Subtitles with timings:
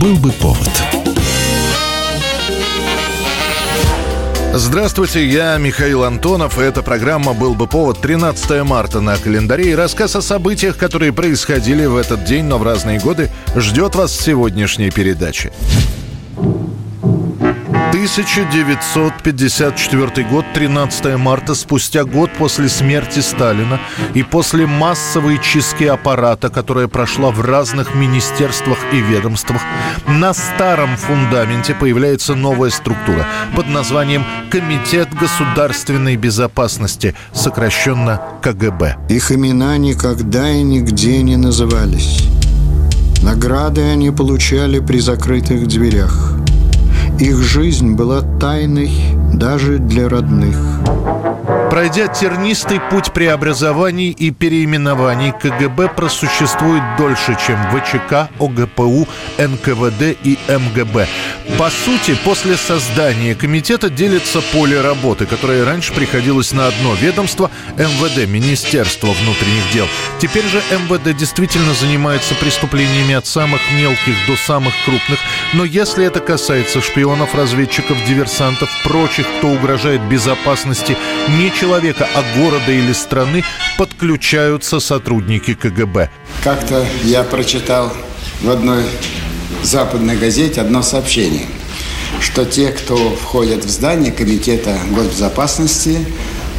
[0.00, 0.70] Был бы повод.
[4.54, 9.72] Здравствуйте, я Михаил Антонов, и эта программа «Был бы повод» 13 марта на календаре.
[9.72, 14.12] И рассказ о событиях, которые происходили в этот день, но в разные годы, ждет вас
[14.12, 15.52] в сегодняшней передаче.
[18.00, 23.78] 1954 год, 13 марта, спустя год после смерти Сталина
[24.14, 29.60] и после массовой чистки аппарата, которая прошла в разных министерствах и ведомствах,
[30.08, 38.96] на старом фундаменте появляется новая структура под названием Комитет государственной безопасности, сокращенно КГБ.
[39.10, 42.26] Их имена никогда и нигде не назывались.
[43.22, 46.32] Награды они получали при закрытых дверях–
[47.20, 48.90] их жизнь была тайной
[49.34, 50.56] даже для родных.
[51.70, 59.06] Пройдя тернистый путь преобразований и переименований, КГБ просуществует дольше, чем ВЧК, ОГПУ,
[59.38, 61.06] НКВД и МГБ.
[61.58, 68.28] По сути, после создания комитета делится поле работы, которое раньше приходилось на одно ведомство– МВД,
[68.28, 69.86] Министерство внутренних дел.
[70.18, 75.20] Теперь же МВД действительно занимается преступлениями от самых мелких до самых крупных,
[75.52, 80.96] но если это касается шпионов, разведчиков, диверсантов, прочих, кто угрожает безопасности
[81.28, 83.44] не человека, а города или страны,
[83.76, 86.10] подключаются сотрудники КГБ.
[86.42, 87.92] Как-то я прочитал
[88.40, 88.84] в одной
[89.62, 91.46] западной газете одно сообщение,
[92.20, 95.98] что те, кто входят в здание Комитета госбезопасности,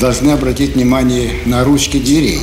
[0.00, 2.40] должны обратить внимание на ручки дверей.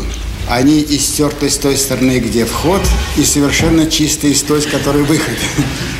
[0.47, 2.81] Они истерты с той стороны, где вход,
[3.17, 5.37] и совершенно чистые с той, с которой выход.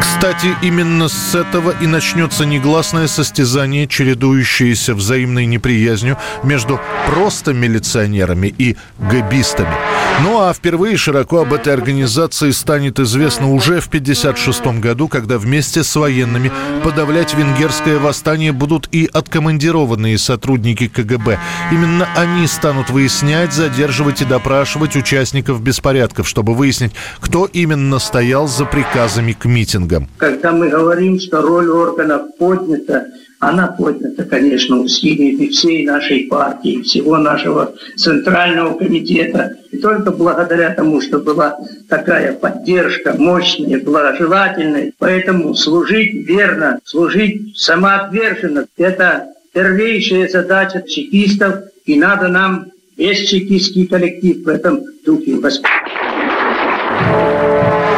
[0.00, 8.76] Кстати, именно с этого и начнется негласное состязание, чередующееся взаимной неприязнью между просто милиционерами и
[8.98, 9.74] габистами.
[10.22, 15.82] Ну а впервые широко об этой организации станет известно уже в 1956 году, когда вместе
[15.82, 16.52] с военными
[16.84, 21.38] подавлять венгерское восстание будут и откомандированные сотрудники КГБ.
[21.72, 28.66] Именно они станут выяснять, задерживать и допрашивать участников беспорядков, чтобы выяснить, кто именно стоял за
[28.66, 30.08] приказами к митингам.
[30.18, 33.06] Когда мы говорим, что роль органов поднята,
[33.38, 39.56] она поднята, конечно, усилиями всей нашей партии, всего нашего Центрального комитета.
[39.70, 44.92] И только благодаря тому, что была такая поддержка мощная, благожелательная.
[44.98, 51.64] Поэтому служить верно, служить самоотверженно– это первейшая задача чекистов.
[51.86, 52.66] И надо нам
[52.96, 55.89] весь чекистский коллектив в этом духе воспитать.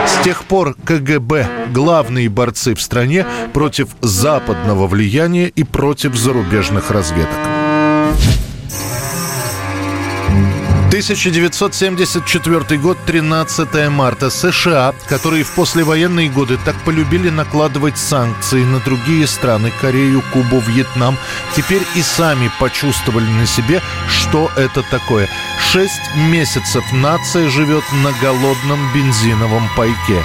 [0.07, 7.62] С тех пор КГБ– главные борцы в стране против западного влияния и против зарубежных разведок.
[10.93, 14.29] 1974 год, 13 марта.
[14.29, 21.17] США, которые в послевоенные годы так полюбили накладывать санкции на другие страны, Корею, Кубу, Вьетнам,
[21.57, 25.31] теперь и сами почувствовали на себе, что это такое.
[25.73, 30.23] Шесть месяцев нация живет на голодном бензиновом пайке.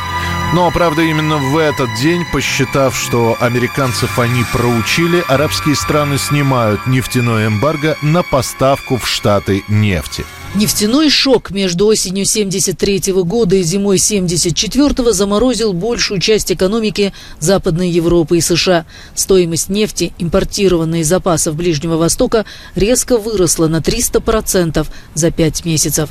[0.53, 7.47] Но, правда, именно в этот день, посчитав, что американцев они проучили, арабские страны снимают нефтяное
[7.47, 10.25] эмбарго на поставку в Штаты нефти.
[10.57, 18.39] Нефтяной шок между осенью 73 года и зимой 74 заморозил большую часть экономики Западной Европы
[18.39, 18.87] и США.
[19.13, 26.09] Стоимость нефти, импортированной из запасов Ближнего Востока, резко выросла на 300% за пять месяцев.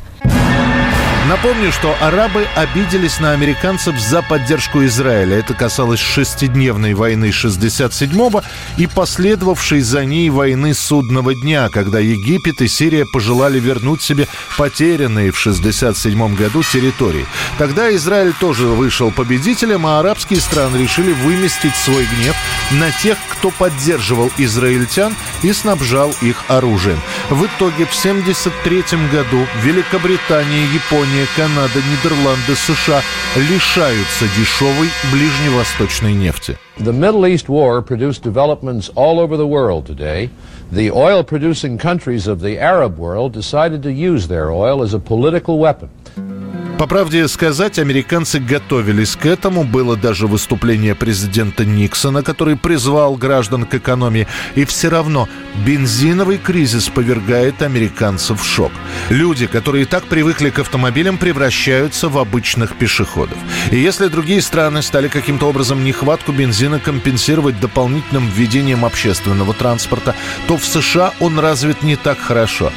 [1.29, 5.39] Напомню, что арабы обиделись на американцев за поддержку Израиля.
[5.39, 8.45] Это касалось шестидневной войны 67-го
[8.77, 15.33] и последовавшей за ней войны судного дня, когда Египет и Сирия пожелали вернуть себе потерянные
[15.33, 17.27] в 67 году территории.
[17.59, 22.37] Тогда Израиль тоже вышел победителем, а арабские страны решили выместить свой гнев
[22.71, 25.13] на тех, кто поддерживал израильтян
[25.43, 27.01] и снабжал их оружием.
[27.31, 33.01] В итоге в 73 году Великобритания, Япония, Германия, Канада, Нидерланды, США
[33.37, 36.59] лишаются дешевой ближневосточной нефти.
[36.79, 40.29] The Middle East war produced developments all over the world today.
[40.71, 45.59] The oil-producing countries of the Arab world decided to use their oil as a political
[45.59, 45.89] weapon.
[46.79, 49.65] По правде сказать, американцы готовились к этому.
[49.65, 54.27] Было даже выступление президента Никсона, который призвал граждан к экономии.
[54.57, 55.27] И все равно
[55.65, 58.73] бензиновый кризис повергает американцев в шок.
[59.09, 63.39] Люди, которые так привыкли к автомобилям, превращаются в обычных пешеходов.
[63.71, 70.15] И если другие страны стали каким-то образом нехватку бензина компенсировать дополнительным введением общественного транспорта,
[70.47, 72.71] то в США он развит не так хорошо.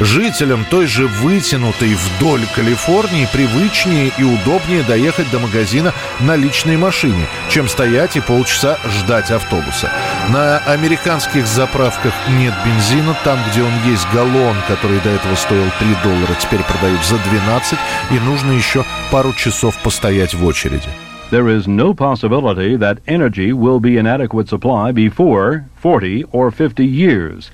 [0.00, 6.76] Жителям той же вытянутой вдоль Калифорнии при привычнее и удобнее доехать до магазина на личной
[6.76, 9.90] машине, чем стоять и полчаса ждать автобуса.
[10.30, 13.14] На американских заправках нет бензина.
[13.22, 17.78] Там, где он есть галлон, который до этого стоил 3 доллара, теперь продают за 12,
[18.12, 20.88] и нужно еще пару часов постоять в очереди.
[21.30, 26.84] There is no possibility that energy will be in adequate supply before 40 or 50
[26.84, 27.50] years.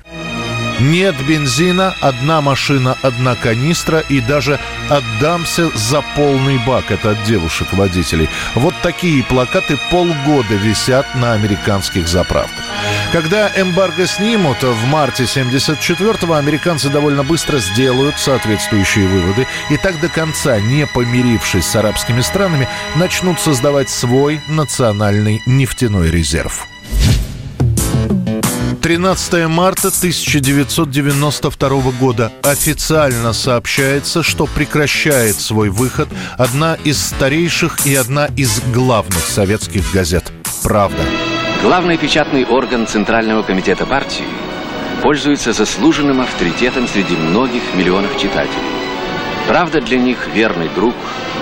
[0.81, 6.91] Нет бензина, одна машина, одна канистра и даже «Отдамся за полный бак».
[6.91, 8.31] Это от девушек-водителей.
[8.55, 12.65] Вот такие плакаты полгода висят на американских заправках.
[13.13, 20.09] Когда эмбарго снимут в марте 74-го, американцы довольно быстро сделают соответствующие выводы и так до
[20.09, 26.67] конца, не помирившись с арабскими странами, начнут создавать свой национальный нефтяной резерв.
[28.83, 31.69] 13 марта 1992
[32.01, 39.93] года официально сообщается, что прекращает свой выход одна из старейших и одна из главных советских
[39.93, 40.33] газет
[40.63, 41.03] «Правда».
[41.63, 44.25] Главный печатный орган Центрального комитета партии
[45.03, 48.65] пользуется заслуженным авторитетом среди многих миллионов читателей.
[49.47, 50.95] «Правда» для них верный друг,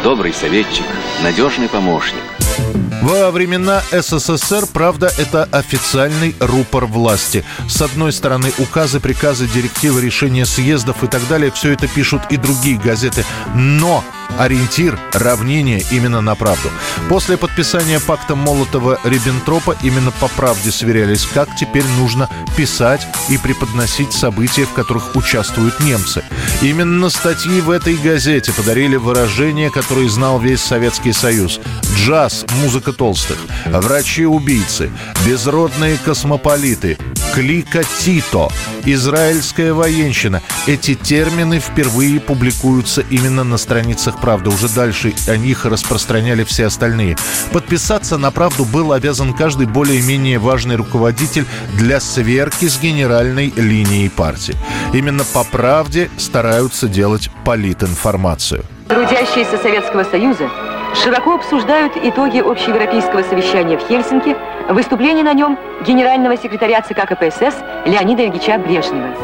[0.02, 0.86] добрый советчик,
[1.22, 2.22] надежный помощник–
[3.02, 7.44] во времена СССР, правда, это официальный рупор власти.
[7.68, 12.36] С одной стороны, указы, приказы, директивы, решения съездов и так далее, все это пишут и
[12.36, 13.24] другие газеты.
[13.54, 14.04] Но
[14.38, 16.70] ориентир, равнение именно на правду.
[17.08, 24.64] После подписания пакта Молотова-Риббентропа именно по правде сверялись, как теперь нужно писать и преподносить события,
[24.64, 26.22] в которых участвуют немцы.
[26.62, 31.60] Именно статьи в этой газете подарили выражение, которое знал весь Советский Союз.
[31.96, 34.90] Джаз, музыка толстых, врачи-убийцы,
[35.26, 36.98] безродные космополиты,
[37.34, 38.48] клика Тито,
[38.84, 40.42] израильская военщина.
[40.66, 44.50] Эти термины впервые публикуются именно на страницах «Правды».
[44.50, 47.16] Уже дальше о них распространяли все остальные.
[47.52, 54.56] Подписаться на «Правду» был обязан каждый более-менее важный руководитель для сверки с генеральной линией партии.
[54.92, 58.64] Именно по «Правде» стараются делать политинформацию.
[58.88, 60.48] Трудящиеся Советского Союза
[60.94, 64.36] широко обсуждают итоги общеевропейского совещания в Хельсинки,
[64.68, 67.54] выступление на нем генерального секретаря ЦК КПСС
[67.86, 69.14] Леонида Ильича Брежнева.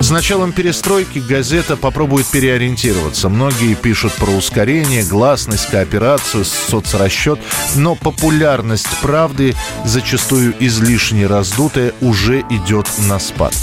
[0.00, 3.28] С началом перестройки газета попробует переориентироваться.
[3.28, 7.38] Многие пишут про ускорение, гласность, кооперацию, соцрасчет,
[7.76, 9.54] но популярность правды,
[9.84, 13.54] зачастую излишне раздутая, уже идет на спад.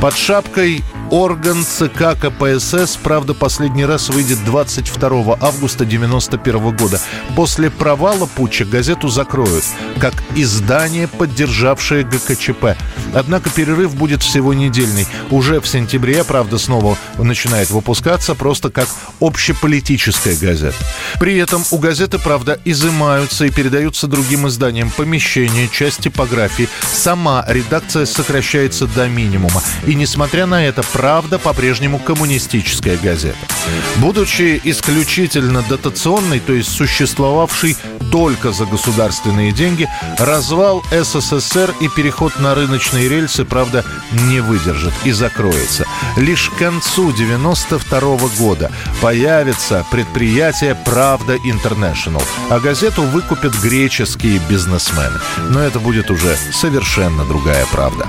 [0.00, 0.82] Под шапкой
[1.14, 7.00] орган ЦК КПСС, правда, последний раз выйдет 22 августа 1991 года.
[7.36, 9.62] После провала путча газету закроют,
[10.00, 12.76] как издание, поддержавшее ГКЧП.
[13.14, 15.06] Однако перерыв будет всего недельный.
[15.30, 18.88] Уже в сентябре, правда, снова начинает выпускаться просто как
[19.20, 20.76] общеполитическая газета.
[21.20, 26.68] При этом у газеты, правда, изымаются и передаются другим изданиям помещения, часть типографии.
[26.92, 29.62] Сама редакция сокращается до минимума.
[29.86, 33.36] И несмотря на это, «Правда» по-прежнему коммунистическая газета.
[33.96, 37.76] Будучи исключительно дотационной, то есть существовавшей
[38.10, 39.86] только за государственные деньги,
[40.18, 45.84] развал СССР и переход на рыночные рельсы, правда, не выдержит и закроется.
[46.16, 48.72] Лишь к концу 92 -го года
[49.02, 55.20] появится предприятие «Правда Интернешнл», а газету выкупят греческие бизнесмены.
[55.50, 58.08] Но это будет уже совершенно другая правда.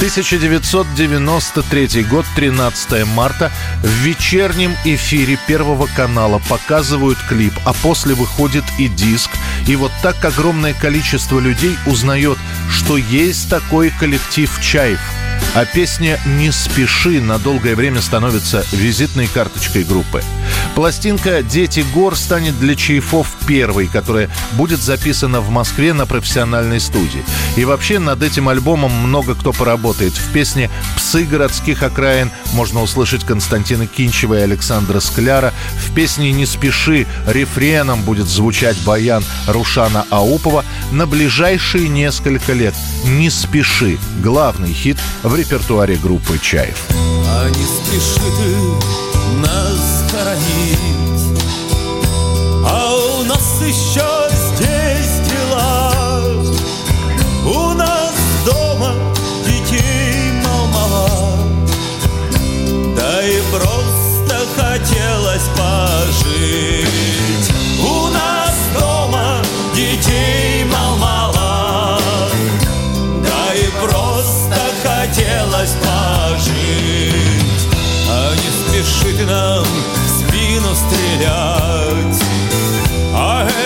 [0.00, 3.52] 1993 год, 13 марта.
[3.82, 9.28] В вечернем эфире Первого канала показывают клип, а после выходит и диск.
[9.66, 12.38] И вот так огромное количество людей узнает,
[12.70, 15.19] что есть такой коллектив «Чаев».
[15.52, 20.22] А песня «Не спеши» на долгое время становится визитной карточкой группы.
[20.76, 27.24] Пластинка «Дети гор» станет для Чайфов первой, которая будет записана в Москве на профессиональной студии.
[27.56, 30.12] И вообще над этим альбомом много кто поработает.
[30.12, 35.52] В песне «Псы городских окраин» можно услышать Константина Кинчева и Александра Скляра.
[35.84, 40.64] В песне «Не спеши» рефреном будет звучать баян Рушана Аупова.
[40.92, 46.86] На ближайшие несколько лет «Не спеши»— главный хит в репертуаре группы «Чаев».
[46.90, 51.40] А не спеши ты нас хоронить,
[52.66, 54.09] а у нас еще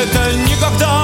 [0.04, 1.03] это никогда.